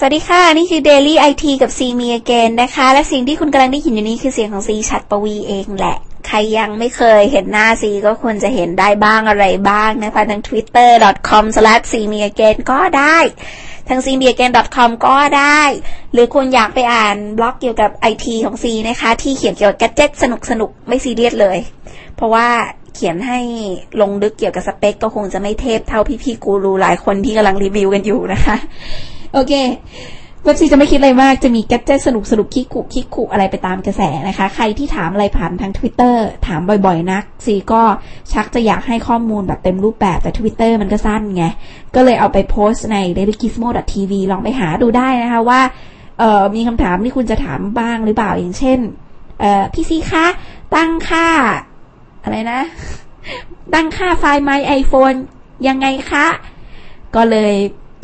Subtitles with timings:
[0.00, 13.16] สวัสดีค่ะ นี่คือ Daily IT กับ C มี Again นะคะ และสิ่งที่คุณกำลังได้ยินอยู่นี้คือเสียงของซีชัดปวีเองแหละ ใครยังไม่เคยเห็นหน้าซีก็ควรจะเห็นได้บ้างอะไรบ้างนะคะทาง twitter.com/cmeagain ก็ได้
[13.88, 15.60] ทาง cmeagain.com ก็ได้
[16.12, 21.58] หรือคุณอยากไปอ่านบล็อกเกี่ยวกับ IT ของซีนะคะ ที่เขียนเกี่ยวกับแกจิตสนุกสนุกไม่ซีเรียสเลย
[22.16, 22.48] เพราะว่า
[22.94, 23.40] เขียนให้
[24.00, 28.56] ลงลึกเกี่ยวกับสเปคก็คงจะไม่เทพเท่าพี่ๆกูรูหลายคนที่กำลังรีวิวกันอยู่นะคะ
[29.32, 29.52] โอเค
[30.44, 36.16] เว็บซีจะไม่คิดอะไรมาก จะมีแกจิตสนุกสนุกคิกคุคิกคุอะไรไปตามกระแสนะคะ ใครที่ถามอะไรผ่านทาง Twitter
[36.46, 37.82] ถามบ่อยๆ นัก ซีก็
[38.32, 41.44] ชักจะอยากให้ข้อมูลแบบเต็มรูปแบบแต่ Twitter มันก็สั้นไง
[41.94, 45.60] ก็เลยเอาไปโพสต์ใน dailygizmo.tv ลองไปหาดูได้นะคะว่า
[46.18, 48.78] เออมีคำถามที่คุณจะถามบ้างหรือเปล่าอย่างเช่น
[49.40, 50.26] เออพี่ซีคะ
[50.74, 51.26] ตั้งค่า
[52.22, 52.60] อะไรนะ
[53.74, 55.18] ตั้งค่าไฟล์ My iPhone
[55.68, 56.26] ยังไงคะ
[57.16, 57.54] ก็เลย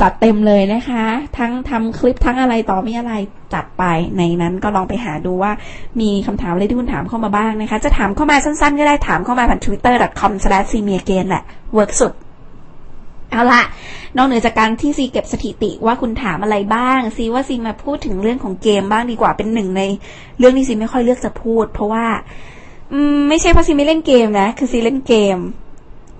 [0.00, 1.04] จัดเต็มเลยนะคะ
[1.38, 3.12] ทั้งทำคลิปทั้งอะไรต่อมีอะไร
[3.54, 3.84] จัดไป
[4.16, 5.52] ในนั้นก็ลองไปหาดูว่า
[6.00, 11.42] มีคำถามอะไรที่คุณถามเข้ามาบ้างนะคะ จะถามเข้ามาสั้นๆ ก็ได้ถามเข้ามาผ่าน twitter.com/cmeagain แหละ
[11.74, 12.12] เวิร์กสุด
[13.30, 13.62] เอาละ
[14.16, 19.82] นอกเหนือจากการที่ซีเก็บสถิติว่าคุณถามอะไรบ้าง ซีว่าซีมาพูดถึงเรื่องของเกมบ้างดีกว่าเป็นหนึ่งใน
[20.38, 22.06] เรื่องที่ซีไม่ค่อยเลือกจะพูด เพราะว่า
[22.92, 25.36] อืมไม่ใช่เพราะซีไม่เล่นเกมนะ คือซีเล่นเกม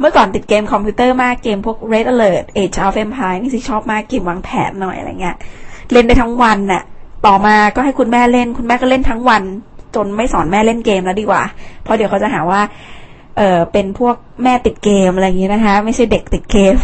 [0.00, 5.36] เมื่อก่อนติดเกมคอมพิวเตอร์มากเกมพวก Red Alert Age of Empire นี่ซีชอบมากเกมวางแผนหน่อยอะไรเงี้ย
[5.92, 6.82] เล่นได้ทั้งวันน่ะ
[7.26, 9.42] ต่อมาก็ให้คุณแม่เล่น คุณแม่ก็เล่นทั้งวัน
[9.94, 11.42] จนไม่สอนแม่เล่นเกมแล้วดีกว่า
[11.82, 12.60] เพราะเดี๋ยวเขาจะหาว่า
[13.36, 16.74] เออเป็นพวกแม่ติดเกมอะไรอย่างนี้นะคะ ไม่ใช่เด็กติดเกม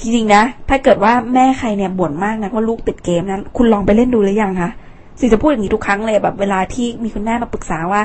[0.00, 4.70] จริงๆนะ ถ้าเกิดว่าแม่ใครเนี่ยบ่นมากนะว่าลูกติดเกมนั้นคุณลองไปเล่นดูหรือยังคะ
[5.18, 8.02] สิจะพูดอย่างนี้ทุกครั้งเลยแบบ เวลาที่มีคุณแม่มาปรึกษาว่า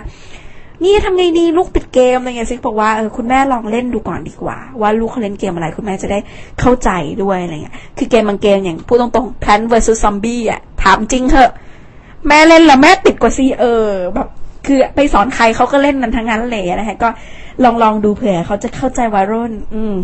[0.84, 6.20] นี่ทำไงดีลูกติดเกมอะไรเงี้ยซิกบอกว่าเออคุณแม่ลองเล่นดูก่อนดีกว่า ว่าลูกเขาเล่นเกมอะไรคุณแม่จะได้
[6.60, 6.90] เข้าใจ
[7.24, 11.52] ด้วยอะไรเงี้ยคือเกมบางเกมอย่างพูดตรงๆ Plant vs Zombie อะถามจริงเถอะ
[12.28, 14.28] แม่เล่นแล้วแม่ติดกว่าซีเออแบบ
[14.68, 17.10] คือไปสอนใครเขาก็เล่นนันทั้งนั้นเลยนะคะก็
[17.64, 19.96] ลองลองดูเผื่อเขาจะเข้าใจวัยรุ่น อืม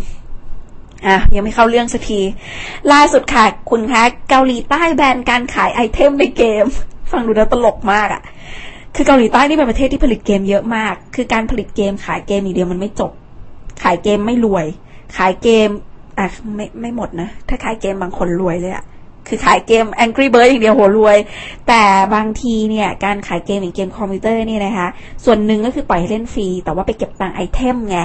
[1.06, 2.20] อะยังไม่เข้าเรื่องสักที
[2.92, 6.64] ล่าสุดค่ะคุณคะเกาหลีใต้แบนการขายไอเทมในเกม
[7.10, 8.22] ฟังดูแล้วตลกมากอะ่ะ
[8.94, 13.12] คือเกาหลีใต้นี่เป็นประเทศที่ผลิตเกมเยอะมาก คือการผลิตเกมขายเกมอย่างเดียวมันไม่จบ
[13.82, 14.66] ขายเกมไม่รวย
[15.16, 15.68] ขายเกม
[16.18, 18.84] อะไม่ไม่หมดนะ ถ้าขายเกมบางคนรวยเลยอะ
[19.28, 21.18] คือขายเกม Angry Bird อย่างเดียวโหรวย
[21.68, 21.82] แต่
[22.14, 24.88] บางทีเนี่ยการขายเกมอย่างเกมคอมพิวเตอร์นี่นะคะ
[25.24, 27.98] ส่วนหนึ่งก็คือปล่อยให้เล่นฟรี แต่ว่าไปเก็บตังค์ไอเทมไง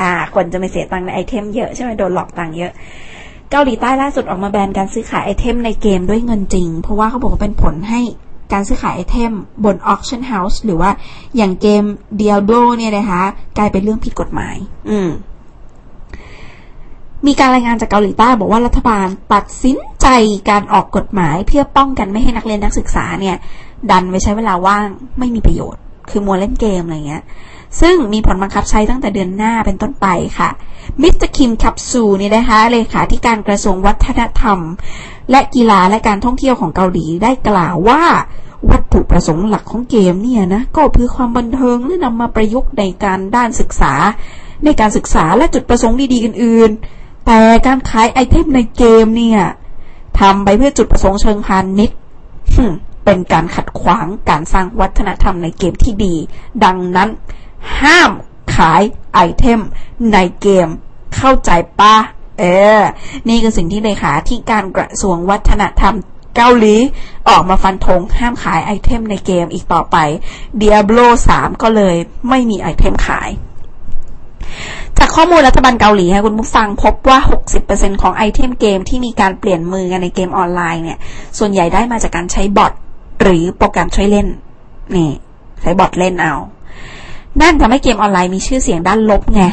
[0.00, 2.72] อ่า คนจะไม่เสียตังค์ในไอเทมเยอะใช่ไหมโดนหลอกตังค์เยอะ
[3.50, 8.00] เกาหลีใต้ล่าสุดออกมาแบนการซื้อขายไอเทมในเกมด้วยเงินจริง เพราะว่าเขาบอกว่าเป็นผลให้
[8.52, 9.32] การซื้อขายไอเทม
[9.64, 10.90] บน auction house หรือว่า
[11.36, 11.84] อย่างเกม
[12.20, 13.22] Diablo เนี่ยนะคะ
[13.58, 14.56] กลายเป็นเรื่องผิดกฎหมาย
[14.90, 15.10] อืม
[17.26, 20.06] มีการรายงานจากเกาหลีใต้บอกว่ารัฐบาลตัดสินใจ
[20.50, 23.36] การออกกฎหมายเพื่อป้องกันไม่ให้นักเรียนนักศึกษาเนี่ย
[23.90, 24.86] ดันไปใช้เวลาว่าง
[25.18, 27.22] ไม่มีประโยชน์ คือมัวเล่นเกมอะไรเงี้ย
[27.80, 30.06] ซึ่งมีผลบังคับใช้ตั้งแต่เดือนหน้าเป็นต้นไป
[30.38, 30.50] ค่ะ
[31.02, 34.58] มิสเตอร์คิมคับซูนี่นะคะเลขาธิการกระทรวงวัฒนธรรม
[35.30, 38.02] และกีฬาและการท่องเที่ยวของเกาหลีได้กล่าวว่า
[38.70, 43.92] วัตถุประสงค์หลักของเกมเนี่ยนะก็เพื่อความบันเทิงและนำมาประยุกต์ในการด้านศึกษา
[44.64, 49.40] ในการศึกษาและจุดประสงค์ดีๆอื่น ๆ แต่การขายไอเทมในเกมเนี่ย
[50.20, 51.98] ทำไปเพื่อจุดประสงค์เชิงพาณิชย์
[53.04, 56.14] เป็นการขัดขวางการสร้างวัฒนธรรมในเกมที่ดี
[56.64, 57.08] ดังนั้น
[57.80, 58.10] ห้าม
[58.54, 58.82] ขาย
[59.14, 59.60] ไอเทม
[60.12, 60.68] ในเกม
[61.16, 61.50] เข้าใจ
[61.80, 61.96] ปะ
[62.38, 62.44] เอ
[62.78, 62.80] อ
[63.28, 65.94] นี่คือสิ่งที่เลขาธิการกระทรวงวัฒนธรรม
[66.36, 66.76] เกาหลี
[67.28, 69.96] ออกมาฟันธงห้ามขายไอเทมในเกมอีกต่อไป
[70.60, 71.96] Diablo 3 ก็เลย
[72.28, 73.30] ไม่มีไอเทมขาย
[74.98, 77.18] จากข้อมูลรัฐบาลเกาหลีค่ะคุณผู้ฟังพบว่า
[77.60, 80.98] 60%ของไอเทมเกมที่มีการเปลี่ยนมือกันในเกมออนไลน์เนี่ย
[81.38, 82.72] ส่วนใหญ่ได้มาจากการใช้บอท
[83.20, 84.26] หรือโปรแกรมช่วยเล่น
[84.94, 85.10] นี่
[85.60, 86.34] ใช้บอทเล่นเอา
[87.40, 89.44] นั่นทำให้เกมออนไลน์มีชื่อเสียงด้านลบไง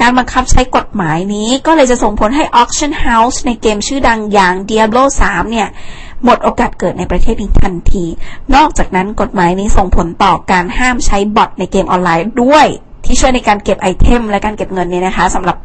[0.00, 5.68] การบังคับใช้กฎหมายนี้ก็เลยจะส่งผลให้ Auction House ในเกมชื่อดังอย่าง Diablo 3 เนี่ย
[6.24, 8.04] หมดโอกาสเกิดในประเทศนี้ทันที
[8.54, 12.66] นอกจากนั้นกฎหมายนี้ส่งผลต่อการห้ามใช้บอทในเกมออนไลน์ด้วย
[13.04, 15.56] ที่ช่วยในการเก็บไอเทมและการเก็บเงินเนี่ยนะคะสำหรับ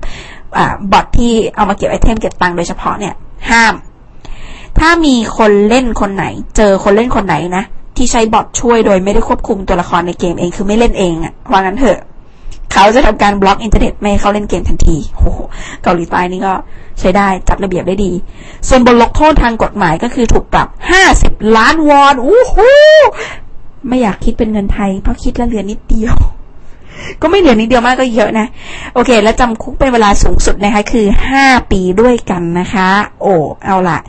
[0.91, 3.13] บอทที่เอามาเก็บไอเทมเก็บตังค์โดยเฉพาะเนี่ย
[3.49, 3.73] ห้าม
[4.79, 6.25] ถ้ามีคนเล่นคนไหน
[6.57, 7.63] เจอคนเล่นคนไหนนะ
[7.97, 11.99] ที่ใช้บอทช่วยโดยไม่ได้ควบคุมตัวละครในเกมเองคือไม่เล่นเองอะว่างั้นเถอะ
[12.73, 15.39] เขาจะทำการบล็อกอินเทอร์เน็ตไม่ให้เขาเล่นเกมทันทีโอ้โห
[15.83, 16.53] เกาหลีใต้นี่ก็
[16.99, 18.11] ใช้ได้จัดระเบียบได้ดี
[18.67, 22.69] ส่วนบทลงโทษทางกฎหมายก็คือถูกปรับห้าสิบล้านวอนอู้หู
[23.87, 26.15] ไม่อยากคิดเป็นเงินไทย เพราะคิดแล้วเหลือนิดเดียว
[27.21, 28.47] ก็ไม่เหลือนิดเดียวมากก็เยอะนะ
[28.93, 32.89] โอเค แล้วจำคุกเป็นเวลาสูงสุดนะคะ คือห้าปีด้วยกันนะคะ
[33.21, 33.33] โอ้
[33.65, 33.99] เอาละ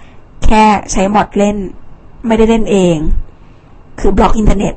[0.46, 1.56] แค่ใช้บอทเล่น
[2.26, 2.96] ไม่ได้เล่นเอง
[4.00, 4.74] คือบล็อกอินเทอร์เน็ต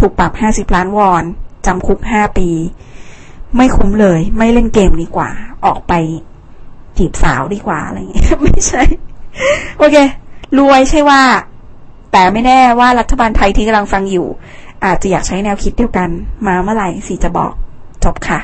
[0.00, 1.24] ถูกปรับห้าสิบล้านวอน
[1.66, 2.48] จำคุกห้าปี
[3.56, 5.30] ไม่คุ้มเลย ไม่เล่นเกมดีกว่า
[5.66, 5.92] ออกไป
[6.96, 8.82] จีบสาวดีกว่าอะไรอย่างเงี้ยไม่ใช่
[9.78, 9.96] โอเค
[10.58, 11.22] รวยใช่ว่า
[12.12, 14.26] แต่ไม่แน่ว่ารัฐบาลไทยที่กำลังฟังอยู่
[14.84, 16.08] อาจจะอยากใช้แนวคิดเดียวกัน
[16.46, 17.52] มาเมื่อไหร่สิจะบอก
[18.04, 18.40] จบค่ะ